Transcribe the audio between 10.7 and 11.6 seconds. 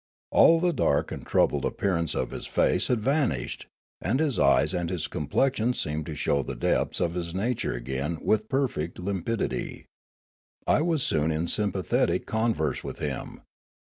was soon in